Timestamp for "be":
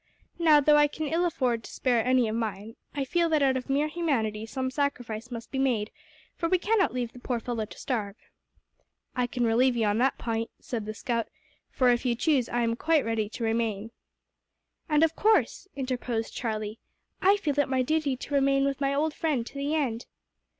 5.51-5.59